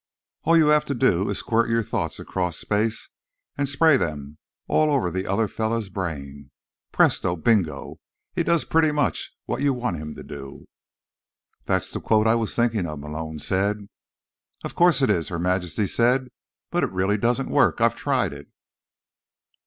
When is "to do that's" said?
10.15-11.91